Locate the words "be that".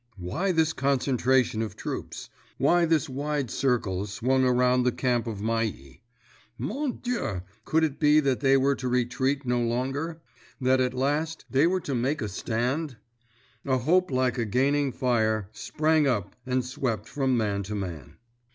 7.99-8.39